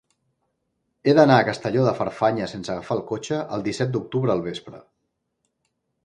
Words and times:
He 1.09 1.13
d'anar 1.17 1.35
a 1.41 1.43
Castelló 1.49 1.83
de 1.87 1.91
Farfanya 1.99 2.47
sense 2.53 2.71
agafar 2.75 2.97
el 2.99 3.03
cotxe 3.11 3.39
el 3.57 3.65
disset 3.67 3.91
d'octubre 3.97 4.33
al 4.35 4.41
vespre. 4.47 4.81